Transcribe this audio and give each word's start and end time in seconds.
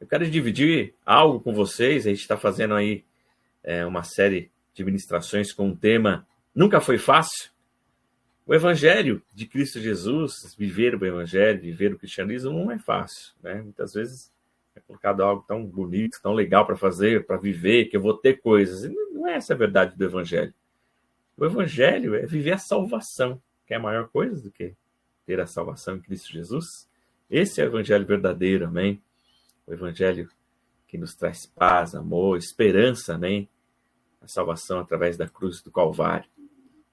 Eu 0.00 0.06
quero 0.06 0.28
dividir 0.30 0.94
algo 1.04 1.40
com 1.40 1.54
vocês. 1.54 2.06
A 2.06 2.10
gente 2.10 2.20
está 2.20 2.36
fazendo 2.36 2.74
aí 2.74 3.04
é, 3.64 3.84
uma 3.86 4.02
série 4.02 4.50
de 4.74 4.84
ministrações 4.84 5.52
com 5.52 5.70
o 5.70 5.76
tema 5.76 6.26
Nunca 6.54 6.80
Foi 6.80 6.98
Fácil. 6.98 7.50
O 8.46 8.54
Evangelho 8.54 9.22
de 9.34 9.46
Cristo 9.46 9.80
Jesus, 9.80 10.54
viver 10.56 10.94
o 10.94 11.04
Evangelho, 11.04 11.60
viver 11.60 11.94
o 11.94 11.98
cristianismo, 11.98 12.52
não 12.52 12.70
é 12.70 12.78
fácil. 12.78 13.34
Né? 13.42 13.60
Muitas 13.62 13.94
vezes 13.94 14.32
é 14.76 14.80
colocado 14.80 15.22
algo 15.22 15.44
tão 15.48 15.64
bonito, 15.64 16.20
tão 16.22 16.32
legal 16.32 16.66
para 16.66 16.76
fazer, 16.76 17.26
para 17.26 17.38
viver, 17.38 17.86
que 17.86 17.96
eu 17.96 18.00
vou 18.00 18.14
ter 18.14 18.40
coisas. 18.40 18.84
E 18.84 18.94
não 19.12 19.26
é 19.26 19.34
essa 19.34 19.54
a 19.54 19.56
verdade 19.56 19.96
do 19.96 20.04
Evangelho. 20.04 20.52
O 21.36 21.44
Evangelho 21.44 22.14
é 22.14 22.26
viver 22.26 22.52
a 22.52 22.58
salvação, 22.58 23.40
que 23.66 23.74
é 23.74 23.78
a 23.78 23.80
maior 23.80 24.08
coisa 24.08 24.40
do 24.42 24.50
que 24.50 24.74
ter 25.24 25.40
a 25.40 25.46
salvação 25.46 25.96
em 25.96 26.00
Cristo 26.00 26.30
Jesus. 26.30 26.88
Esse 27.28 27.60
é 27.60 27.64
o 27.64 27.68
Evangelho 27.68 28.06
verdadeiro, 28.06 28.66
amém? 28.66 29.02
O 29.66 29.72
Evangelho 29.72 30.28
que 30.86 30.96
nos 30.96 31.14
traz 31.14 31.44
paz, 31.46 31.94
amor, 31.94 32.38
esperança, 32.38 33.14
amém? 33.14 33.48
A 34.22 34.28
salvação 34.28 34.78
através 34.78 35.16
da 35.16 35.28
cruz 35.28 35.60
do 35.60 35.70
Calvário. 35.70 36.28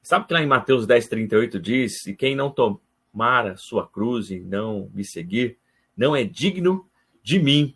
Sabe 0.01 0.27
que 0.27 0.33
lá 0.33 0.41
em 0.41 0.47
Mateus 0.47 0.87
10, 0.87 1.07
38 1.07 1.59
diz: 1.59 2.07
E 2.07 2.15
quem 2.15 2.35
não 2.35 2.51
tomar 2.51 3.47
a 3.47 3.55
sua 3.55 3.87
cruz 3.87 4.31
e 4.31 4.39
não 4.39 4.89
me 4.93 5.05
seguir, 5.05 5.57
não 5.95 6.15
é 6.15 6.23
digno 6.23 6.89
de 7.21 7.39
mim. 7.39 7.75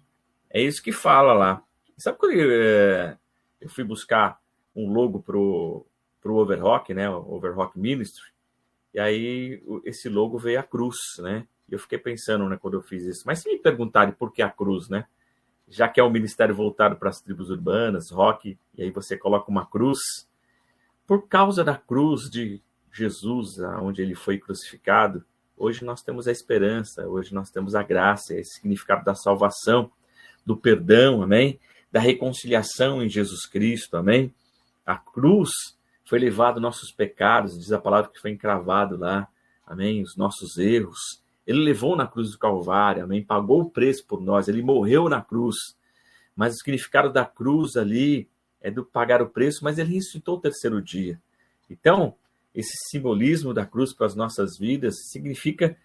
É 0.49 0.61
isso 0.61 0.81
que 0.81 0.91
fala 0.91 1.33
lá. 1.33 1.63
Sabe 1.97 2.17
quando 2.17 2.33
eu, 2.33 2.49
é, 2.51 3.17
eu 3.61 3.69
fui 3.69 3.83
buscar 3.83 4.41
um 4.75 4.91
logo 4.91 5.21
pro, 5.21 5.85
pro 6.21 6.35
Overrock, 6.35 6.93
né? 6.93 7.09
O 7.09 7.35
Overrock 7.35 7.79
Ministry. 7.79 8.31
E 8.93 8.99
aí 8.99 9.63
esse 9.85 10.09
logo 10.09 10.37
veio 10.37 10.59
a 10.59 10.63
cruz, 10.63 10.97
né? 11.19 11.47
E 11.69 11.73
eu 11.73 11.79
fiquei 11.79 11.97
pensando, 11.97 12.47
né, 12.47 12.57
quando 12.59 12.75
eu 12.75 12.81
fiz 12.81 13.03
isso. 13.03 13.23
Mas 13.25 13.39
se 13.39 13.49
me 13.49 13.57
perguntarem 13.59 14.13
por 14.13 14.31
que 14.31 14.41
a 14.41 14.49
cruz, 14.49 14.89
né? 14.89 15.05
Já 15.67 15.87
que 15.87 15.99
é 15.99 16.03
um 16.03 16.09
ministério 16.09 16.55
voltado 16.55 16.95
para 16.95 17.09
as 17.09 17.19
tribos 17.19 17.49
urbanas, 17.49 18.09
rock, 18.11 18.57
e 18.75 18.83
aí 18.83 18.91
você 18.91 19.17
coloca 19.17 19.51
uma 19.51 19.65
cruz, 19.65 19.99
por 21.05 21.27
causa 21.27 21.63
da 21.63 21.75
cruz 21.75 22.29
de 22.29 22.61
Jesus, 22.91 23.59
onde 23.81 24.01
ele 24.01 24.15
foi 24.15 24.37
crucificado, 24.37 25.23
hoje 25.57 25.83
nós 25.83 26.01
temos 26.01 26.27
a 26.27 26.31
esperança, 26.31 27.07
hoje 27.07 27.33
nós 27.33 27.49
temos 27.49 27.75
a 27.75 27.83
graça, 27.83 28.33
esse 28.33 28.55
significado 28.55 29.03
da 29.03 29.13
salvação, 29.13 29.91
do 30.45 30.55
perdão, 30.55 31.21
amém? 31.21 31.59
Da 31.91 31.99
reconciliação 31.99 33.03
em 33.03 33.09
Jesus 33.09 33.45
Cristo, 33.45 33.97
amém? 33.97 34.33
A 34.85 34.97
cruz 34.97 35.49
foi 36.05 36.19
levado 36.19 36.61
nossos 36.61 36.91
pecados, 36.91 37.59
diz 37.59 37.73
a 37.73 37.79
palavra 37.79 38.09
que 38.09 38.19
foi 38.19 38.31
encravado 38.31 38.95
lá, 38.95 39.27
amém? 39.65 40.01
Os 40.01 40.15
nossos 40.15 40.57
erros. 40.57 41.21
Ele 41.47 41.63
levou 41.63 41.95
na 41.95 42.05
cruz 42.05 42.31
do 42.31 42.37
Calvário, 42.37 43.05
amém? 43.05 43.23
Pagou 43.23 43.61
o 43.61 43.69
preço 43.69 44.05
por 44.05 44.21
nós, 44.21 44.49
ele 44.49 44.61
morreu 44.61 45.07
na 45.07 45.21
cruz. 45.21 45.55
Mas 46.35 46.53
o 46.53 46.57
significado 46.57 47.11
da 47.11 47.25
cruz 47.25 47.77
ali 47.77 48.27
é 48.61 48.69
do 48.69 48.83
pagar 48.83 49.21
o 49.21 49.29
preço, 49.29 49.63
mas 49.63 49.79
ele 49.79 49.93
ressuscitou 49.93 50.35
o 50.35 50.41
terceiro 50.41 50.81
dia. 50.81 51.19
Então, 51.69 52.15
esse 52.53 52.73
simbolismo 52.89 53.53
da 53.53 53.65
cruz 53.65 53.93
para 53.93 54.05
as 54.07 54.15
nossas 54.15 54.57
vidas 54.57 54.95
significa 55.09 55.77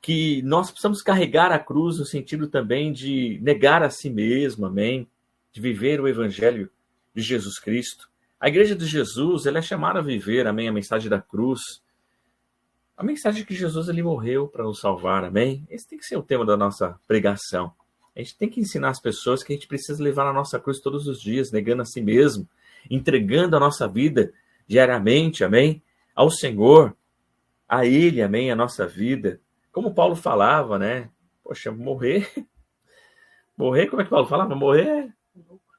que 0.00 0.42
nós 0.42 0.70
precisamos 0.70 1.00
carregar 1.00 1.52
a 1.52 1.58
cruz 1.58 1.98
no 1.98 2.04
sentido 2.04 2.48
também 2.48 2.92
de 2.92 3.38
negar 3.40 3.82
a 3.82 3.90
si 3.90 4.10
mesmo, 4.10 4.66
amém? 4.66 5.06
De 5.52 5.60
viver 5.60 6.00
o 6.00 6.08
evangelho 6.08 6.70
de 7.14 7.22
Jesus 7.22 7.58
Cristo. 7.58 8.08
A 8.40 8.48
igreja 8.48 8.74
de 8.74 8.86
Jesus, 8.86 9.46
ela 9.46 9.58
é 9.58 9.62
chamada 9.62 10.00
a 10.00 10.02
viver, 10.02 10.46
amém, 10.46 10.68
a 10.68 10.72
mensagem 10.72 11.08
da 11.08 11.20
cruz, 11.20 11.60
a 12.96 13.02
mensagem 13.02 13.44
que 13.44 13.54
Jesus 13.54 13.88
ele 13.88 14.02
morreu 14.02 14.48
para 14.48 14.64
nos 14.64 14.80
salvar, 14.80 15.24
amém? 15.24 15.66
Esse 15.70 15.88
tem 15.88 15.98
que 15.98 16.04
ser 16.04 16.16
o 16.16 16.22
tema 16.22 16.44
da 16.44 16.56
nossa 16.56 16.98
pregação. 17.06 17.72
A 18.14 18.20
gente 18.20 18.36
tem 18.36 18.48
que 18.48 18.60
ensinar 18.60 18.90
as 18.90 19.00
pessoas 19.00 19.42
que 19.42 19.52
a 19.52 19.56
gente 19.56 19.66
precisa 19.66 20.02
levar 20.02 20.26
a 20.28 20.32
nossa 20.32 20.60
cruz 20.60 20.80
todos 20.80 21.06
os 21.06 21.20
dias, 21.20 21.50
negando 21.50 21.82
a 21.82 21.84
si 21.84 22.00
mesmo, 22.00 22.48
entregando 22.90 23.56
a 23.56 23.60
nossa 23.60 23.88
vida 23.88 24.32
diariamente, 24.66 25.42
amém? 25.42 25.82
Ao 26.14 26.30
Senhor, 26.30 26.94
a 27.68 27.86
Ele, 27.86 28.22
amém? 28.22 28.50
A 28.50 28.56
nossa 28.56 28.86
vida. 28.86 29.40
Como 29.72 29.94
Paulo 29.94 30.14
falava, 30.14 30.78
né? 30.78 31.10
Poxa, 31.42 31.72
morrer. 31.72 32.30
Morrer, 33.54 33.86
como 33.86 34.00
é 34.00 34.04
que 34.04 34.10
Paulo 34.10 34.26
falava? 34.26 34.54
Morrer 34.54 35.12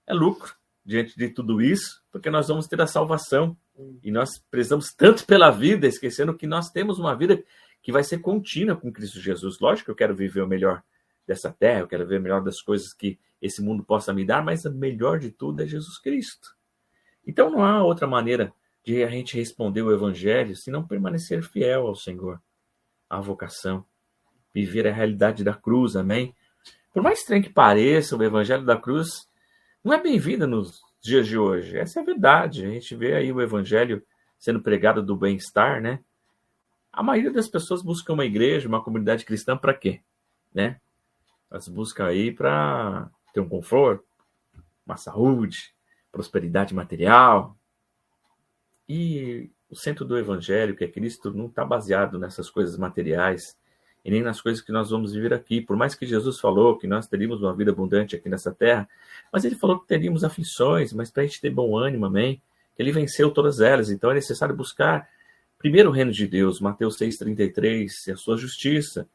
é 0.06 0.14
lucro 0.14 0.54
diante 0.86 1.18
de 1.18 1.30
tudo 1.30 1.62
isso, 1.62 2.04
porque 2.12 2.30
nós 2.30 2.48
vamos 2.48 2.68
ter 2.68 2.80
a 2.82 2.88
salvação. 2.88 3.58
E 4.04 4.12
nós 4.12 4.38
prezamos 4.52 4.94
tanto 4.94 5.26
pela 5.26 5.50
vida, 5.50 5.88
esquecendo 5.88 6.36
que 6.36 6.46
nós 6.46 6.70
temos 6.70 7.00
uma 7.00 7.16
vida 7.16 7.44
que 7.82 7.92
vai 7.92 8.04
ser 8.04 8.20
contínua 8.20 8.76
com 8.76 8.92
Cristo 8.92 9.20
Jesus. 9.20 9.60
Lógico 9.60 9.86
que 9.86 9.92
eu 9.92 9.96
quero 9.96 10.16
viver 10.16 10.42
o 10.42 10.48
melhor 10.48 10.84
dessa 11.28 11.52
terra, 11.52 11.82
eu 11.82 11.88
quero 11.88 12.06
ver 12.06 12.20
o 12.20 12.22
melhor 12.22 12.44
das 12.44 12.62
coisas 12.62 12.94
que 12.94 13.18
esse 13.42 13.62
mundo 13.62 13.84
possa 13.84 14.14
me 14.14 14.26
dar, 14.26 14.44
mas 14.44 14.66
o 14.66 14.72
melhor 14.72 15.20
de 15.20 15.32
tudo 15.32 15.62
é 15.64 15.66
Jesus 15.66 15.98
Cristo. 16.00 16.56
Então 17.26 17.50
não 17.50 17.64
há 17.64 17.84
outra 17.84 18.08
maneira 18.08 18.54
de 18.84 19.04
a 19.04 19.10
gente 19.10 19.38
responder 19.38 19.82
o 19.82 19.92
Evangelho 19.92 20.56
se 20.56 20.70
não 20.70 20.86
permanecer 20.86 21.42
fiel 21.42 21.88
ao 21.88 21.96
Senhor, 21.96 22.42
à 23.10 23.20
vocação, 23.20 23.86
viver 24.54 24.88
a 24.88 24.94
realidade 24.94 25.44
da 25.44 25.54
cruz, 25.54 25.96
amém? 25.96 26.36
Por 26.94 27.02
mais 27.02 27.20
estranho 27.20 27.44
que 27.44 27.50
pareça, 27.50 28.16
o 28.16 28.24
Evangelho 28.24 28.66
da 28.66 28.78
cruz 28.78 29.28
não 29.84 29.94
é 29.94 30.02
bem-vindo 30.02 30.46
nos 30.46 30.82
dias 31.04 31.28
de 31.28 31.38
hoje. 31.38 31.78
Essa 31.78 32.00
é 32.00 32.02
a 32.02 32.06
verdade. 32.06 32.66
A 32.66 32.70
gente 32.70 32.96
vê 32.96 33.14
aí 33.14 33.32
o 33.32 33.42
evangelho 33.42 34.02
sendo 34.40 34.62
pregado 34.62 35.04
do 35.04 35.16
bem-estar, 35.16 35.82
né? 35.82 36.00
A 36.92 37.04
maioria 37.04 37.32
das 37.32 37.48
pessoas 37.48 37.82
busca 37.82 38.14
uma 38.14 38.26
igreja, 38.26 38.68
uma 38.68 38.82
comunidade 38.82 39.26
cristã 39.26 39.58
para 39.58 39.74
quê? 39.74 40.02
Né? 40.54 40.80
Elas 41.52 41.68
buscam 41.68 42.06
aí 42.06 42.32
para 42.32 43.10
ter 43.34 43.40
um 43.40 43.50
conforto, 43.50 44.06
uma 44.86 44.96
saúde, 44.96 45.74
prosperidade 46.12 46.74
material. 46.74 47.58
E 48.88 49.50
o 49.70 49.76
centro 49.76 50.06
do 50.06 50.18
evangelho, 50.18 50.76
que 50.76 50.84
é 50.84 50.88
Cristo, 50.88 51.34
não 51.34 51.48
está 51.48 51.66
baseado 51.66 52.20
nessas 52.20 52.50
coisas 52.50 52.78
materiais 52.78 53.58
e 54.04 54.12
nem 54.12 54.22
nas 54.22 54.42
coisas 54.42 54.62
que 54.62 54.72
nós 54.72 54.90
vamos 54.90 55.14
viver 55.14 55.34
aqui. 55.34 55.62
Por 55.62 55.78
mais 55.78 55.96
que 55.96 56.06
Jesus 56.06 56.40
falou 56.40 56.78
que 56.78 56.88
nós 56.88 57.08
teríamos 57.08 57.42
uma 57.42 57.56
vida 57.56 57.72
abundante 57.72 58.16
aqui 58.16 58.28
nessa 58.28 58.52
terra, 58.52 58.88
mas 59.32 59.46
ele 59.46 59.56
falou 59.56 59.80
que 59.80 59.88
teríamos 59.88 60.24
aflições, 60.24 60.92
mas 60.94 61.10
para 61.10 61.24
a 61.24 61.26
gente 61.26 61.40
ter 61.40 61.50
bom 61.50 61.78
ânimo, 61.78 62.06
amém? 62.06 62.42
Ele 62.78 62.92
venceu 62.92 63.32
todas 63.32 63.60
elas. 63.60 63.90
Então 63.90 64.12
é 64.12 64.14
necessário 64.14 64.56
buscar 64.56 65.08
primeiro 65.58 65.90
o 65.90 65.94
reino 65.94 66.12
de 66.12 66.28
Deus, 66.28 66.60
Mateus 66.60 66.98
6,33, 66.98 67.88
e 68.08 68.12
a 68.12 68.18
sua 68.18 68.36
justiça. 68.36 69.08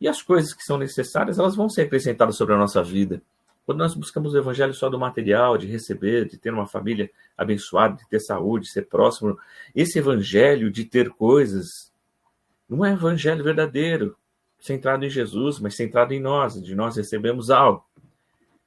E 0.00 0.08
as 0.08 0.20
coisas 0.20 0.52
que 0.52 0.62
são 0.62 0.76
necessárias, 0.76 1.38
elas 1.38 1.54
vão 1.54 1.68
ser 1.68 1.82
acrescentadas 1.82 2.36
sobre 2.36 2.54
a 2.54 2.58
nossa 2.58 2.82
vida. 2.82 3.22
Quando 3.64 3.78
nós 3.78 3.94
buscamos 3.94 4.34
o 4.34 4.38
evangelho 4.38 4.74
só 4.74 4.88
do 4.88 4.98
material, 4.98 5.58
de 5.58 5.66
receber, 5.66 6.28
de 6.28 6.38
ter 6.38 6.52
uma 6.52 6.66
família 6.66 7.10
abençoada, 7.36 7.96
de 7.96 8.08
ter 8.08 8.20
saúde, 8.20 8.66
de 8.66 8.72
ser 8.72 8.82
próximo, 8.82 9.36
esse 9.74 9.98
evangelho 9.98 10.70
de 10.70 10.84
ter 10.84 11.10
coisas, 11.10 11.92
não 12.68 12.84
é 12.84 12.92
evangelho 12.92 13.44
verdadeiro, 13.44 14.16
centrado 14.58 15.04
em 15.04 15.10
Jesus, 15.10 15.58
mas 15.60 15.74
centrado 15.74 16.12
em 16.12 16.20
nós, 16.20 16.60
de 16.60 16.74
nós 16.74 16.96
recebemos 16.96 17.50
algo. 17.50 17.84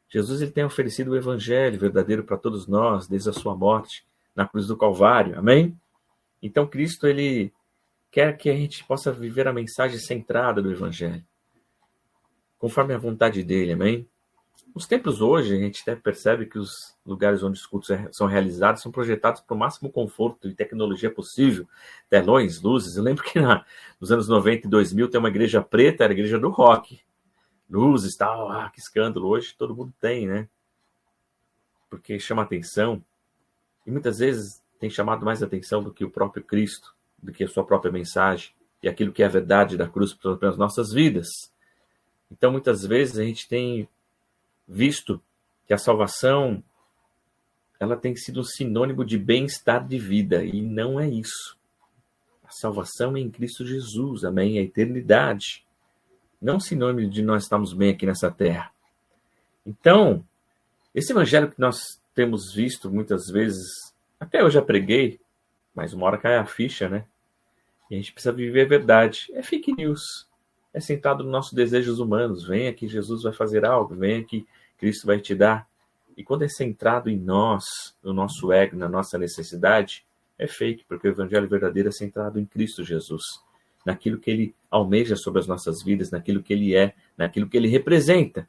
Jesus 0.08 0.42
ele 0.42 0.52
tem 0.52 0.64
oferecido 0.64 1.12
o 1.12 1.16
evangelho 1.16 1.80
verdadeiro 1.80 2.24
para 2.24 2.38
todos 2.38 2.68
nós, 2.68 3.08
desde 3.08 3.30
a 3.30 3.34
sua 3.34 3.56
morte 3.56 4.06
na 4.36 4.48
cruz 4.48 4.68
do 4.68 4.78
Calvário. 4.78 5.38
Amém? 5.38 5.78
Então 6.42 6.66
Cristo 6.66 7.08
ele 7.08 7.54
quer 8.12 8.38
que 8.38 8.50
a 8.50 8.56
gente 8.56 8.84
possa 8.86 9.12
viver 9.12 9.48
a 9.48 9.54
mensagem 9.54 10.00
centrada 10.00 10.62
do 10.62 10.72
evangelho, 10.72 11.24
conforme 12.58 12.94
a 12.94 12.98
vontade 12.98 13.44
dele. 13.44 13.74
Amém? 13.74 14.08
Os 14.74 14.86
templos 14.86 15.20
hoje, 15.20 15.56
a 15.56 15.60
gente 15.60 15.82
até 15.82 15.96
percebe 15.96 16.46
que 16.46 16.60
os 16.60 16.96
lugares 17.06 17.42
onde 17.42 17.60
os 17.60 17.66
cultos 17.66 17.90
é, 17.90 18.08
são 18.12 18.28
realizados 18.28 18.82
são 18.82 18.92
projetados 18.92 19.42
para 19.42 19.56
o 19.56 19.58
máximo 19.58 19.92
conforto 19.92 20.48
e 20.48 20.54
tecnologia 20.54 21.10
possível. 21.10 21.68
Telões, 22.10 22.62
luzes. 22.62 22.96
Eu 22.96 23.04
lembro 23.04 23.24
que 23.24 23.40
na, 23.40 23.66
nos 24.00 24.12
anos 24.12 24.28
90 24.28 24.68
e 24.68 24.70
2000 24.70 25.10
tem 25.10 25.20
uma 25.20 25.30
igreja 25.30 25.62
preta, 25.62 26.04
era 26.04 26.14
a 26.14 26.16
igreja 26.16 26.40
do 26.40 26.50
rock. 26.50 27.02
Luzes, 27.70 28.16
tal, 28.16 28.50
ah, 28.52 28.70
que 28.70 28.80
escândalo. 28.80 29.28
Hoje 29.28 29.56
todo 29.58 29.76
mundo 29.76 29.94
tem, 30.00 30.28
né? 30.28 30.48
Porque 31.90 32.20
chama 32.20 32.44
atenção. 32.44 33.04
E 33.86 33.92
muitas 33.92 34.20
vezes 34.20 34.62
tem 34.80 34.90
chamado 34.90 35.26
mais 35.26 35.42
atenção 35.42 35.84
do 35.84 35.92
que 35.92 36.06
o 36.06 36.12
próprio 36.12 36.44
Cristo, 36.44 36.96
do 37.22 37.32
que 37.32 37.44
a 37.44 37.48
sua 37.48 37.66
própria 37.66 37.92
mensagem 37.92 38.54
e 38.82 38.88
aquilo 38.88 39.12
que 39.12 39.22
é 39.22 39.26
a 39.26 39.30
verdade 39.30 39.78
da 39.78 39.88
cruz 39.88 40.14
para 40.14 40.50
as 40.50 40.58
nossas 40.58 40.92
vidas. 40.92 41.28
Então, 42.32 42.52
muitas 42.52 42.86
vezes 42.86 43.18
a 43.18 43.24
gente 43.24 43.48
tem 43.48 43.90
visto 44.70 45.20
que 45.66 45.74
a 45.74 45.78
salvação 45.78 46.64
ela 47.80 47.98
tem 47.98 48.16
sido 48.16 48.44
sinônimo 48.44 49.04
de 49.04 49.18
bem-estar 49.18 49.86
de 49.88 49.98
vida 49.98 50.44
e 50.44 50.62
não 50.62 51.00
é 51.00 51.10
isso. 51.10 51.58
A 52.44 52.52
salvação 52.52 53.18
é 53.18 53.20
em 53.20 53.32
Cristo 53.32 53.66
Jesus, 53.66 54.24
amém? 54.24 54.58
É 54.58 54.62
a 54.62 54.64
eternidade. 54.64 55.66
Não 56.42 56.60
sinônimo 56.60 57.10
de 57.10 57.22
nós 57.22 57.44
estarmos 57.44 57.74
bem 57.74 57.92
aqui 57.92 58.06
nessa 58.06 58.30
terra. 58.30 58.72
Então, 59.66 60.24
esse 60.94 61.12
evangelho 61.12 61.50
que 61.50 61.60
nós 61.60 62.02
temos 62.14 62.54
visto 62.54 62.92
muitas 62.92 63.28
vezes, 63.28 63.94
até 64.20 64.42
eu 64.42 64.50
já 64.50 64.62
preguei, 64.62 65.20
mas 65.74 65.94
uma 65.94 66.06
hora 66.06 66.18
cai 66.18 66.38
a 66.38 66.46
ficha, 66.46 66.90
né? 66.90 67.06
E 67.90 67.96
a 67.96 67.98
gente 67.98 68.12
precisa 68.12 68.34
viver 68.34 68.66
a 68.66 68.70
verdade. 68.70 69.28
É 69.34 69.42
fake 69.42 69.74
news. 69.74 70.29
É 70.74 70.80
centrado 70.80 71.24
nos 71.24 71.32
nossos 71.32 71.54
desejos 71.54 72.00
humanos. 72.00 72.48
Venha 72.48 72.74
que 72.74 72.88
Jesus 72.88 73.24
vai 73.24 73.34
fazer 73.34 73.66
algo, 73.66 73.96
venha 73.96 74.24
que 74.24 74.46
Cristo 74.78 75.08
vai 75.08 75.20
te 75.20 75.36
dar. 75.36 75.68
E 76.16 76.24
quando 76.24 76.44
é 76.44 76.50
centrado 76.50 77.10
em 77.10 77.18
nós, 77.18 77.64
no 78.04 78.14
nosso 78.14 78.52
ego, 78.52 78.76
na 78.76 78.90
nossa 78.90 79.18
necessidade, 79.18 80.06
é 80.38 80.48
fake, 80.48 80.86
porque 80.88 81.08
o 81.08 81.12
evangelho 81.12 81.48
verdadeiro 81.48 81.90
é 81.90 81.92
centrado 81.92 82.40
em 82.40 82.46
Cristo 82.46 82.84
Jesus, 82.84 83.24
naquilo 83.86 84.18
que 84.18 84.30
ele 84.32 84.56
almeja 84.70 85.16
sobre 85.16 85.40
as 85.40 85.48
nossas 85.48 85.84
vidas, 85.84 86.12
naquilo 86.12 86.42
que 86.42 86.54
ele 86.54 86.76
é, 86.76 86.94
naquilo 87.18 87.48
que 87.48 87.58
ele 87.58 87.68
representa. 87.68 88.48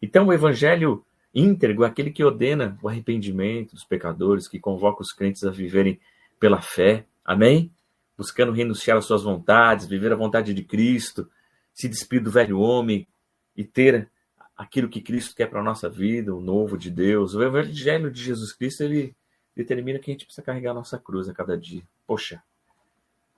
Então, 0.00 0.26
o 0.26 0.32
evangelho 0.32 1.04
íntegro 1.34 1.84
é 1.84 1.86
aquele 1.86 2.10
que 2.10 2.24
ordena 2.24 2.78
o 2.82 2.88
arrependimento 2.88 3.72
dos 3.72 3.84
pecadores, 3.84 4.48
que 4.48 4.58
convoca 4.58 5.02
os 5.02 5.12
crentes 5.12 5.44
a 5.44 5.50
viverem 5.50 6.00
pela 6.40 6.60
fé. 6.60 7.04
Amém? 7.24 7.70
Buscando 8.16 8.52
renunciar 8.52 8.96
às 8.96 9.04
suas 9.04 9.22
vontades, 9.22 9.86
viver 9.86 10.12
a 10.12 10.16
vontade 10.16 10.54
de 10.54 10.62
Cristo, 10.62 11.28
se 11.76 11.88
despedir 11.88 12.24
do 12.24 12.30
velho 12.30 12.58
homem 12.58 13.06
e 13.54 13.62
ter 13.62 14.10
aquilo 14.56 14.88
que 14.88 15.02
Cristo 15.02 15.36
quer 15.36 15.46
para 15.46 15.60
a 15.60 15.62
nossa 15.62 15.90
vida, 15.90 16.34
o 16.34 16.40
novo 16.40 16.78
de 16.78 16.90
Deus. 16.90 17.34
O 17.34 17.42
evangelho 17.42 18.10
de 18.10 18.22
Jesus 18.22 18.54
Cristo, 18.54 18.82
ele 18.82 19.14
determina 19.54 19.98
que 19.98 20.10
a 20.10 20.14
gente 20.14 20.24
precisa 20.24 20.42
carregar 20.42 20.70
a 20.70 20.74
nossa 20.74 20.98
cruz 20.98 21.28
a 21.28 21.34
cada 21.34 21.56
dia. 21.56 21.82
Poxa, 22.06 22.42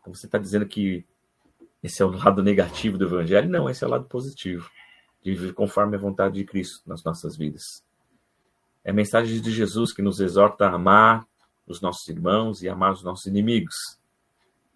então 0.00 0.14
você 0.14 0.26
está 0.26 0.38
dizendo 0.38 0.67
que 0.67 1.05
esse 1.82 2.00
é 2.00 2.05
o 2.05 2.11
lado 2.11 2.40
negativo 2.40 2.96
do 2.96 3.06
evangelho? 3.06 3.50
Não, 3.50 3.69
esse 3.69 3.82
é 3.82 3.87
o 3.88 3.90
lado 3.90 4.05
positivo. 4.05 4.70
De 5.20 5.32
viver 5.32 5.52
conforme 5.52 5.96
a 5.96 6.00
vontade 6.00 6.37
de 6.37 6.44
Cristo 6.44 6.81
nas 6.87 7.02
nossas 7.02 7.37
vidas. 7.37 7.84
É 8.84 8.91
a 8.91 8.94
mensagem 8.94 9.41
de 9.41 9.50
Jesus 9.50 9.93
que 9.93 10.00
nos 10.00 10.20
exorta 10.20 10.67
a 10.67 10.75
amar 10.75 11.26
os 11.67 11.81
nossos 11.81 12.06
irmãos 12.08 12.62
e 12.62 12.69
amar 12.69 12.93
os 12.93 13.02
nossos 13.02 13.26
inimigos. 13.26 13.75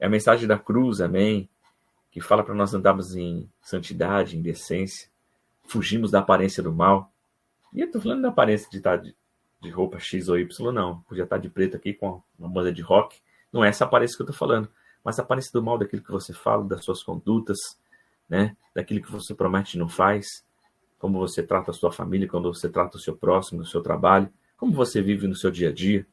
É 0.00 0.06
a 0.06 0.10
mensagem 0.10 0.48
da 0.48 0.58
cruz, 0.58 1.00
amém, 1.00 1.48
que 2.12 2.20
fala 2.20 2.44
para 2.44 2.54
nós 2.54 2.74
andarmos 2.74 3.16
em 3.16 3.50
santidade, 3.62 4.36
em 4.36 4.42
decência, 4.42 5.08
fugimos 5.64 6.10
da 6.10 6.18
aparência 6.18 6.62
do 6.62 6.70
mal. 6.70 7.10
E 7.72 7.80
eu 7.80 7.86
estou 7.86 8.02
falando 8.02 8.20
da 8.20 8.28
aparência 8.28 8.68
de 8.70 8.76
estar 8.76 8.96
de, 8.98 9.16
de, 9.58 9.70
roupa 9.70 9.98
X 9.98 10.28
ou 10.28 10.38
Y, 10.38 10.72
não. 10.72 11.00
Podia 11.00 11.24
estar 11.24 11.38
de 11.38 11.48
preto 11.48 11.74
aqui 11.74 11.94
com 11.94 12.22
uma 12.38 12.50
banda 12.50 12.70
de 12.70 12.82
rock. 12.82 13.18
Não 13.50 13.64
é 13.64 13.70
essa 13.70 13.86
aparência 13.86 14.14
que 14.14 14.22
eu 14.22 14.26
estou 14.26 14.36
falando, 14.36 14.68
mas 15.02 15.18
a 15.18 15.22
aparência 15.22 15.50
do 15.54 15.62
mal 15.62 15.78
daquilo 15.78 16.02
que 16.02 16.10
você 16.10 16.34
fala, 16.34 16.62
das 16.64 16.84
suas 16.84 17.02
condutas, 17.02 17.58
né? 18.28 18.54
daquilo 18.74 19.00
que 19.00 19.10
você 19.10 19.34
promete 19.34 19.78
e 19.78 19.80
não 19.80 19.88
faz, 19.88 20.44
como 20.98 21.18
você 21.18 21.42
trata 21.42 21.70
a 21.70 21.74
sua 21.74 21.90
família, 21.90 22.28
quando 22.28 22.52
você 22.52 22.68
trata 22.68 22.98
o 22.98 23.00
seu 23.00 23.16
próximo, 23.16 23.62
o 23.62 23.66
seu 23.66 23.82
trabalho, 23.82 24.30
como 24.58 24.72
você 24.72 25.00
vive 25.00 25.26
no 25.26 25.34
seu 25.34 25.50
dia 25.50 25.70
a 25.70 25.72
dia, 25.72 26.06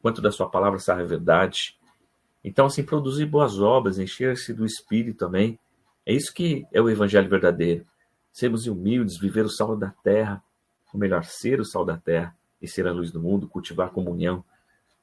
quanto 0.00 0.22
da 0.22 0.32
sua 0.32 0.48
palavra 0.48 0.78
sai 0.78 1.02
a 1.02 1.06
verdade, 1.06 1.78
então, 2.46 2.66
assim, 2.66 2.84
produzir 2.84 3.26
boas 3.26 3.60
obras, 3.60 3.98
encher-se 3.98 4.54
do 4.54 4.64
Espírito 4.64 5.18
também. 5.18 5.58
É 6.06 6.12
isso 6.12 6.32
que 6.32 6.64
é 6.72 6.80
o 6.80 6.88
Evangelho 6.88 7.28
verdadeiro. 7.28 7.84
Sermos 8.32 8.68
humildes, 8.68 9.18
viver 9.18 9.44
o 9.44 9.50
sal 9.50 9.76
da 9.76 9.92
terra, 10.04 10.40
ou 10.94 11.00
melhor, 11.00 11.24
ser 11.24 11.58
o 11.58 11.64
sal 11.64 11.84
da 11.84 11.96
terra 11.96 12.36
e 12.62 12.68
ser 12.68 12.86
a 12.86 12.92
luz 12.92 13.10
do 13.10 13.20
mundo, 13.20 13.48
cultivar 13.48 13.90
comunhão 13.90 14.44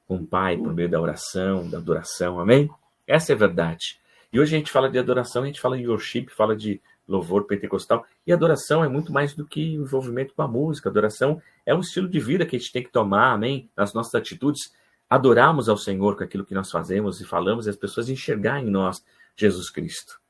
com 0.08 0.16
o 0.16 0.26
Pai 0.26 0.56
por 0.56 0.72
meio 0.72 0.88
da 0.88 0.98
oração, 0.98 1.68
da 1.68 1.76
adoração. 1.76 2.40
Amém? 2.40 2.70
Essa 3.06 3.32
é 3.32 3.34
a 3.34 3.38
verdade. 3.38 4.00
E 4.32 4.40
hoje 4.40 4.56
a 4.56 4.58
gente 4.58 4.72
fala 4.72 4.88
de 4.88 4.98
adoração, 4.98 5.42
a 5.42 5.46
gente 5.46 5.60
fala 5.60 5.76
de 5.76 5.86
worship, 5.86 6.28
fala 6.30 6.56
de 6.56 6.80
louvor 7.06 7.44
pentecostal. 7.44 8.06
E 8.26 8.32
adoração 8.32 8.82
é 8.82 8.88
muito 8.88 9.12
mais 9.12 9.34
do 9.34 9.44
que 9.44 9.78
o 9.78 9.82
envolvimento 9.82 10.32
com 10.32 10.40
a 10.40 10.48
música. 10.48 10.88
Adoração 10.88 11.42
é 11.66 11.74
um 11.74 11.80
estilo 11.80 12.08
de 12.08 12.18
vida 12.18 12.46
que 12.46 12.56
a 12.56 12.58
gente 12.58 12.72
tem 12.72 12.82
que 12.82 12.90
tomar, 12.90 13.32
amém? 13.32 13.68
Nas 13.76 13.92
nossas 13.92 14.14
atitudes 14.14 14.72
adorarmos 15.08 15.68
ao 15.68 15.76
Senhor 15.76 16.16
com 16.16 16.24
aquilo 16.24 16.44
que 16.44 16.54
nós 16.54 16.70
fazemos 16.70 17.20
e 17.20 17.24
falamos 17.24 17.66
e 17.66 17.70
as 17.70 17.76
pessoas 17.76 18.08
enxergarem 18.08 18.66
em 18.66 18.70
nós 18.70 19.04
Jesus 19.36 19.70
Cristo. 19.70 20.20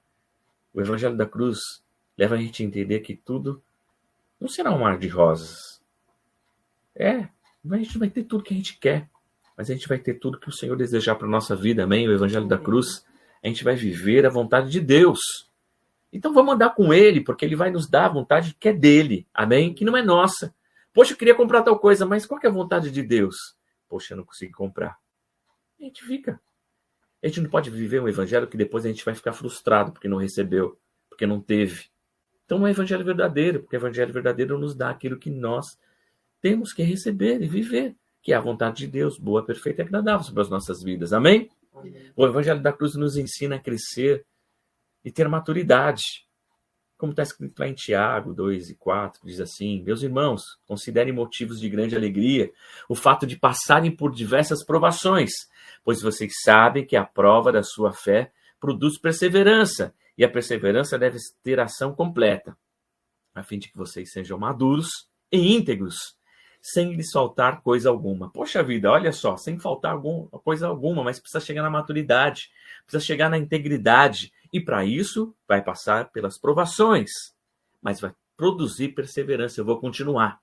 O 0.72 0.80
Evangelho 0.80 1.16
da 1.16 1.26
Cruz 1.26 1.58
leva 2.16 2.34
a 2.34 2.38
gente 2.38 2.62
a 2.62 2.66
entender 2.66 3.00
que 3.00 3.14
tudo 3.14 3.62
não 4.40 4.48
será 4.48 4.72
um 4.72 4.80
mar 4.80 4.98
de 4.98 5.08
rosas. 5.08 5.80
É, 6.94 7.28
a 7.70 7.76
gente 7.76 7.98
vai 7.98 8.10
ter 8.10 8.24
tudo 8.24 8.44
que 8.44 8.52
a 8.52 8.56
gente 8.56 8.78
quer, 8.78 9.08
mas 9.56 9.70
a 9.70 9.72
gente 9.72 9.88
vai 9.88 9.98
ter 9.98 10.14
tudo 10.14 10.38
que 10.38 10.48
o 10.48 10.52
Senhor 10.52 10.76
desejar 10.76 11.14
para 11.14 11.26
a 11.26 11.30
nossa 11.30 11.54
vida, 11.54 11.84
amém? 11.84 12.08
O 12.08 12.12
Evangelho 12.12 12.46
da 12.46 12.58
Cruz, 12.58 13.04
a 13.42 13.48
gente 13.48 13.64
vai 13.64 13.76
viver 13.76 14.26
a 14.26 14.30
vontade 14.30 14.70
de 14.70 14.80
Deus. 14.80 15.20
Então 16.12 16.32
vamos 16.32 16.54
andar 16.54 16.74
com 16.74 16.92
Ele, 16.92 17.20
porque 17.20 17.44
Ele 17.44 17.56
vai 17.56 17.70
nos 17.70 17.88
dar 17.88 18.06
a 18.06 18.12
vontade 18.12 18.54
que 18.58 18.68
é 18.68 18.72
dele, 18.72 19.26
amém? 19.32 19.72
Que 19.72 19.84
não 19.84 19.96
é 19.96 20.02
nossa. 20.02 20.54
Poxa, 20.92 21.12
eu 21.12 21.16
queria 21.16 21.34
comprar 21.34 21.62
tal 21.62 21.78
coisa, 21.78 22.06
mas 22.06 22.26
qual 22.26 22.40
é 22.42 22.46
a 22.46 22.50
vontade 22.50 22.90
de 22.90 23.02
Deus? 23.02 23.36
Poxa, 23.94 24.12
eu 24.12 24.16
não 24.16 24.24
consegui 24.24 24.52
comprar. 24.52 24.98
A 25.78 25.84
gente 25.84 26.02
fica. 26.02 26.40
A 27.22 27.28
gente 27.28 27.40
não 27.40 27.48
pode 27.48 27.70
viver 27.70 28.00
um 28.00 28.08
evangelho 28.08 28.48
que 28.48 28.56
depois 28.56 28.84
a 28.84 28.88
gente 28.88 29.04
vai 29.04 29.14
ficar 29.14 29.32
frustrado 29.32 29.92
porque 29.92 30.08
não 30.08 30.16
recebeu, 30.16 30.76
porque 31.08 31.24
não 31.24 31.40
teve. 31.40 31.84
Então 32.44 32.58
é 32.58 32.60
um 32.62 32.68
evangelho 32.68 33.04
verdadeiro, 33.04 33.60
porque 33.60 33.76
o 33.76 33.78
evangelho 33.78 34.12
verdadeiro 34.12 34.58
nos 34.58 34.74
dá 34.74 34.90
aquilo 34.90 35.16
que 35.16 35.30
nós 35.30 35.78
temos 36.40 36.72
que 36.72 36.82
receber 36.82 37.40
e 37.40 37.46
viver, 37.46 37.94
que 38.20 38.32
é 38.32 38.36
a 38.36 38.40
vontade 38.40 38.78
de 38.78 38.88
Deus, 38.88 39.16
boa, 39.16 39.44
perfeita 39.44 39.82
e 39.82 39.84
agradável 39.84 40.24
sobre 40.24 40.42
as 40.42 40.50
nossas 40.50 40.82
vidas. 40.82 41.12
Amém? 41.12 41.48
Amém. 41.72 42.10
O 42.16 42.26
evangelho 42.26 42.60
da 42.60 42.72
cruz 42.72 42.96
nos 42.96 43.16
ensina 43.16 43.54
a 43.54 43.60
crescer 43.60 44.26
e 45.04 45.12
ter 45.12 45.28
maturidade 45.28 46.26
como 47.04 47.12
está 47.12 47.22
escrito 47.22 47.58
lá 47.58 47.68
em 47.68 47.74
Tiago 47.74 48.32
2 48.32 48.70
e 48.70 48.74
4, 48.76 49.20
diz 49.26 49.38
assim: 49.38 49.82
Meus 49.82 50.02
irmãos, 50.02 50.40
considerem 50.66 51.12
motivos 51.12 51.60
de 51.60 51.68
grande 51.68 51.94
alegria 51.94 52.50
o 52.88 52.94
fato 52.94 53.26
de 53.26 53.36
passarem 53.36 53.94
por 53.94 54.10
diversas 54.10 54.64
provações, 54.64 55.30
pois 55.84 56.00
vocês 56.00 56.32
sabem 56.42 56.86
que 56.86 56.96
a 56.96 57.04
prova 57.04 57.52
da 57.52 57.62
sua 57.62 57.92
fé 57.92 58.32
produz 58.58 58.98
perseverança, 58.98 59.94
e 60.16 60.24
a 60.24 60.30
perseverança 60.30 60.98
deve 60.98 61.18
ter 61.42 61.60
ação 61.60 61.94
completa, 61.94 62.56
a 63.34 63.42
fim 63.42 63.58
de 63.58 63.68
que 63.68 63.76
vocês 63.76 64.10
sejam 64.10 64.38
maduros 64.38 64.88
e 65.30 65.54
íntegros, 65.54 66.16
sem 66.66 66.94
lhes 66.94 67.12
faltar 67.12 67.60
coisa 67.60 67.90
alguma. 67.90 68.30
Poxa 68.30 68.62
vida, 68.62 68.90
olha 68.90 69.12
só, 69.12 69.36
sem 69.36 69.58
faltar 69.58 69.92
algum, 69.92 70.26
coisa 70.28 70.66
alguma, 70.66 71.04
mas 71.04 71.20
precisa 71.20 71.44
chegar 71.44 71.62
na 71.62 71.68
maturidade, 71.68 72.50
precisa 72.86 73.04
chegar 73.04 73.28
na 73.28 73.36
integridade, 73.36 74.32
e 74.50 74.58
para 74.58 74.82
isso, 74.82 75.36
vai 75.46 75.60
passar 75.60 76.10
pelas 76.10 76.38
provações, 76.38 77.10
mas 77.82 78.00
vai 78.00 78.14
produzir 78.34 78.94
perseverança. 78.94 79.60
Eu 79.60 79.64
vou 79.66 79.78
continuar. 79.78 80.40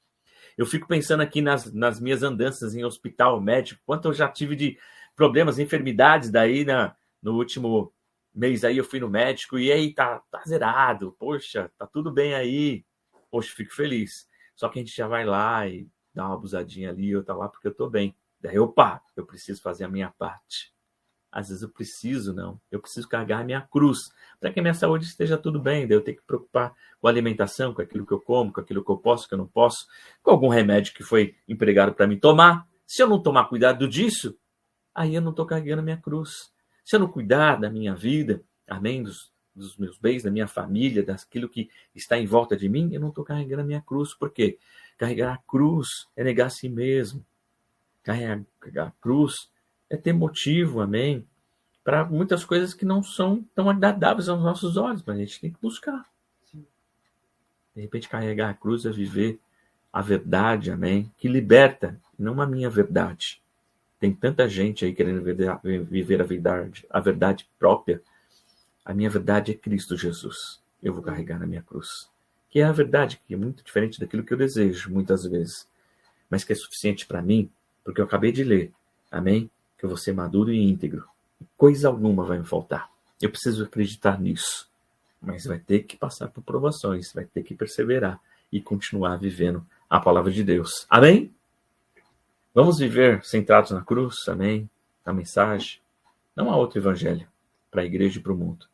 Eu 0.56 0.68
fico 0.68 0.88
pensando 0.88 1.22
aqui 1.22 1.42
nas, 1.42 1.74
nas 1.74 2.00
minhas 2.00 2.22
andanças 2.22 2.76
em 2.76 2.86
hospital 2.86 3.42
médico, 3.42 3.82
quanto 3.84 4.10
eu 4.10 4.14
já 4.14 4.28
tive 4.28 4.56
de 4.56 4.78
problemas, 5.16 5.58
enfermidades 5.58 6.30
daí 6.30 6.64
na, 6.64 6.96
no 7.20 7.36
último 7.36 7.92
mês 8.32 8.64
aí 8.64 8.78
eu 8.78 8.84
fui 8.84 9.00
no 9.00 9.10
médico 9.10 9.58
e 9.58 9.72
aí 9.72 9.92
tá, 9.92 10.22
tá 10.30 10.44
zerado, 10.48 11.16
poxa, 11.18 11.72
tá 11.80 11.88
tudo 11.88 12.12
bem 12.12 12.36
aí, 12.36 12.86
poxa, 13.32 13.52
fico 13.56 13.74
feliz. 13.74 14.30
Só 14.56 14.70
que 14.70 14.78
a 14.78 14.84
gente 14.84 14.96
já 14.96 15.08
vai 15.08 15.26
lá 15.26 15.68
e 15.68 15.88
dá 16.14 16.26
uma 16.26 16.36
abusadinha 16.36 16.90
ali, 16.90 17.12
eu 17.12 17.24
tá 17.24 17.34
lá 17.34 17.48
porque 17.48 17.68
eu 17.68 17.74
tô 17.74 17.90
bem. 17.90 18.16
Daí, 18.40 18.58
opa, 18.58 19.02
eu 19.16 19.26
preciso 19.26 19.62
fazer 19.62 19.84
a 19.84 19.90
minha 19.90 20.10
parte. 20.10 20.74
Às 21.32 21.48
vezes 21.48 21.64
eu 21.64 21.70
preciso, 21.70 22.34
não. 22.34 22.60
Eu 22.70 22.82
preciso 22.82 23.08
carregar 23.08 23.40
a 23.40 23.44
minha 23.44 23.62
cruz 23.62 24.00
para 24.40 24.52
que 24.52 24.60
a 24.60 24.64
minha 24.64 24.74
saúde 24.74 25.06
esteja 25.06 25.38
tudo 25.38 25.60
bem. 25.62 25.88
Daí 25.88 25.96
eu 25.96 26.02
tenho 26.02 26.18
que 26.18 26.24
preocupar 26.24 26.76
com 27.00 27.08
a 27.08 27.10
alimentação, 27.10 27.74
com 27.74 27.82
aquilo 27.82 28.06
que 28.06 28.12
eu 28.12 28.20
como, 28.20 28.52
com 28.52 28.60
aquilo 28.60 28.84
que 28.84 28.92
eu 28.92 28.98
posso, 28.98 29.28
que 29.28 29.34
eu 29.34 29.38
não 29.38 29.48
posso, 29.48 29.88
com 30.22 30.32
algum 30.32 30.50
remédio 30.50 30.94
que 30.94 31.04
foi 31.04 31.36
empregado 31.48 31.94
para 31.94 32.06
mim 32.06 32.20
tomar. 32.20 32.68
Se 32.86 33.02
eu 33.02 33.08
não 33.08 33.22
tomar 33.22 33.46
cuidado 33.46 33.88
disso, 33.88 34.38
aí 34.94 35.16
eu 35.16 35.22
não 35.22 35.30
estou 35.30 35.46
carregando 35.46 35.80
a 35.80 35.84
minha 35.84 35.98
cruz. 35.98 36.52
Se 36.84 36.98
eu 36.98 37.00
não 37.00 37.08
cuidar 37.08 37.56
da 37.56 37.70
minha 37.70 37.96
vida, 37.96 38.44
amém, 38.68 39.02
dos, 39.02 39.32
dos 39.56 39.78
meus 39.78 39.98
bens, 39.98 40.24
da 40.24 40.32
minha 40.32 40.48
família, 40.48 41.02
daquilo 41.02 41.48
que 41.48 41.70
está 41.96 42.18
em 42.18 42.26
volta 42.26 42.58
de 42.58 42.68
mim, 42.68 42.90
eu 42.92 43.00
não 43.00 43.10
estou 43.10 43.24
carregando 43.24 43.62
a 43.62 43.66
minha 43.66 43.82
cruz. 43.82 44.14
Por 44.14 44.32
quê? 44.32 44.58
Carregar 45.02 45.34
a 45.34 45.38
cruz 45.40 46.08
é 46.16 46.24
negar 46.24 46.46
a 46.46 46.50
si 46.52 46.70
mesmo. 46.70 47.26
Carregar 48.04 48.46
a 48.78 48.92
cruz 49.02 49.50
é 49.90 49.98
ter 49.98 50.14
motivo, 50.14 50.80
amém, 50.80 51.28
para 51.84 52.06
muitas 52.06 52.46
coisas 52.46 52.76
que 52.76 52.86
não 52.86 53.02
são 53.02 53.44
tão 53.56 53.68
agradáveis 53.68 54.30
aos 54.30 54.44
nossos 54.44 54.78
olhos, 54.78 55.02
mas 55.04 55.16
a 55.16 55.20
gente 55.20 55.42
tem 55.42 55.50
que 55.50 55.60
buscar. 55.60 56.08
De 56.54 57.82
repente, 57.82 58.08
carregar 58.08 58.52
a 58.52 58.54
cruz 58.54 58.86
é 58.86 58.92
viver 58.92 59.40
a 59.92 60.04
verdade, 60.04 60.70
amém, 60.70 61.12
que 61.18 61.28
liberta, 61.28 62.00
não 62.16 62.40
a 62.40 62.46
minha 62.46 62.70
verdade. 62.70 63.42
Tem 64.00 64.14
tanta 64.14 64.48
gente 64.48 64.86
aí 64.86 64.94
querendo 64.94 65.24
viver 65.24 66.22
a 66.22 66.26
verdade, 66.26 66.86
a 66.92 67.00
verdade 67.00 67.50
própria. 67.58 68.04
A 68.86 68.94
minha 68.94 69.10
verdade 69.10 69.52
é 69.52 69.56
Cristo 69.56 69.98
Jesus. 69.98 70.62
Eu 70.80 70.94
vou 70.94 71.02
carregar 71.02 71.40
na 71.40 71.48
minha 71.48 71.64
cruz. 71.64 72.11
Que 72.52 72.60
é 72.60 72.64
a 72.64 72.72
verdade, 72.72 73.20
que 73.26 73.34
é 73.34 73.38
muito 73.38 73.64
diferente 73.64 74.00
daquilo 74.00 74.24
que 74.24 74.34
eu 74.34 74.38
desejo, 74.38 74.92
muitas 74.92 75.24
vezes. 75.24 75.68
Mas 76.30 76.44
que 76.44 76.54
é 76.54 76.56
suficiente 76.56 77.08
para 77.08 77.22
mim, 77.22 77.50
porque 77.84 78.00
eu 78.00 78.06
acabei 78.06 78.32
de 78.32 78.44
ler. 78.44 78.72
Amém? 79.10 79.50
que 79.82 79.86
eu 79.86 79.90
vou 79.90 79.98
ser 79.98 80.14
maduro 80.14 80.52
e 80.52 80.62
íntegro. 80.62 81.08
Coisa 81.58 81.88
alguma 81.88 82.24
vai 82.24 82.38
me 82.38 82.46
faltar. 82.46 82.88
Eu 83.20 83.32
preciso 83.32 83.64
acreditar 83.64 84.22
nisso. 84.22 84.70
Mas 85.20 85.46
vai 85.46 85.58
ter 85.58 85.80
que 85.82 85.98
passar 85.98 86.28
por 86.28 86.44
provações, 86.44 87.12
vai 87.12 87.26
ter 87.26 87.42
que 87.42 87.56
perseverar 87.56 88.22
e 88.52 88.62
continuar 88.62 89.18
vivendo 89.18 89.66
a 89.90 90.00
palavra 90.00 90.32
de 90.32 90.44
Deus. 90.44 90.86
Amém? 90.88 91.34
Vamos 92.54 92.78
viver 92.78 93.26
centrados 93.26 93.72
na 93.72 93.82
cruz, 93.82 94.28
amém? 94.28 94.70
Na 95.04 95.12
mensagem. 95.12 95.80
Não 96.36 96.52
há 96.52 96.56
outro 96.56 96.78
evangelho 96.78 97.28
para 97.72 97.82
a 97.82 97.86
igreja 97.86 98.20
e 98.20 98.22
para 98.22 98.34
o 98.34 98.38
mundo, 98.38 98.68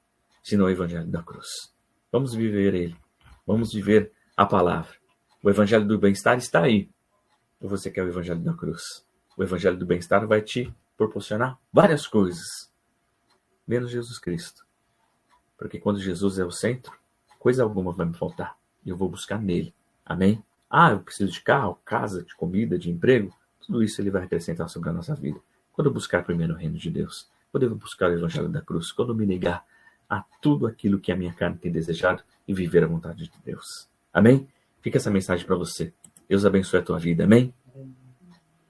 senão 0.44 0.66
o 0.66 0.70
evangelho 0.70 1.08
da 1.08 1.24
cruz. 1.24 1.72
Vamos 2.12 2.34
viver 2.34 2.74
ele. 2.74 2.98
Vamos 3.48 3.72
viver 3.72 4.12
a 4.36 4.46
palavra. 4.46 4.94
O 5.42 5.50
evangelho 5.50 5.88
do 5.88 5.98
bem-estar 5.98 6.38
está 6.38 6.64
aí. 6.64 6.90
Ou 7.62 7.70
você 7.70 7.90
quer 7.90 8.04
o 8.04 8.10
evangelho 8.10 8.42
da 8.42 8.54
cruz? 8.54 9.06
O 9.38 9.42
evangelho 9.42 9.78
do 9.78 9.86
bem-estar 9.86 10.28
vai 10.28 10.42
te 10.42 10.70
proporcionar 10.98 11.58
várias 11.72 12.06
coisas, 12.06 12.70
menos 13.66 13.90
Jesus 13.90 14.20
Cristo. 14.20 14.66
Porque 15.58 15.80
quando 15.80 15.98
Jesus 16.02 16.38
é 16.38 16.44
o 16.44 16.52
centro, 16.52 16.92
coisa 17.40 17.64
alguma 17.64 17.94
vai 17.94 18.06
me 18.06 18.14
faltar. 18.14 18.58
E 18.86 18.90
eu 18.90 18.98
vou 18.98 19.08
buscar 19.08 19.42
nele. 19.42 19.74
Amém? 20.06 20.44
Ah, 20.70 20.92
eu 20.92 21.00
preciso 21.00 21.32
de 21.32 21.42
carro, 21.42 21.80
casa, 21.86 22.24
de 22.24 22.36
comida, 22.36 22.78
de 22.78 22.92
emprego. 22.92 23.34
Tudo 23.66 23.82
isso 23.82 24.02
ele 24.02 24.12
vai 24.12 24.26
acrescentar 24.26 24.68
sobre 24.68 24.90
a 24.90 24.94
nossa 24.94 25.16
vida. 25.16 25.40
Quando 25.72 25.88
eu 25.88 25.94
buscar 25.94 26.26
primeiro 26.26 26.54
o 26.54 26.58
reino 26.58 26.78
de 26.78 26.90
Deus, 26.90 27.30
quando 27.50 27.64
eu 27.64 27.74
buscar 27.76 28.10
o 28.10 28.14
evangelho 28.14 28.50
da 28.50 28.62
cruz, 28.62 28.92
quando 28.92 29.14
eu 29.14 29.16
me 29.16 29.26
negar 29.26 29.66
a 30.10 30.24
tudo 30.42 30.68
aquilo 30.68 31.00
que 31.00 31.12
a 31.12 31.16
minha 31.16 31.34
carne 31.34 31.58
tem 31.58 31.72
desejado 31.72 32.24
e 32.48 32.54
viver 32.54 32.84
a 32.84 32.88
vontade 32.88 33.26
de 33.26 33.32
Deus. 33.44 33.88
Amém? 34.14 34.48
Fica 34.82 34.98
essa 34.98 35.12
mensagem 35.12 35.46
para 35.46 35.56
você. 35.56 35.94
Deus 36.30 36.46
abençoe 36.46 36.80
a 36.80 36.84
tua 36.84 37.00
vida. 37.00 37.26
Amém? 37.26 37.54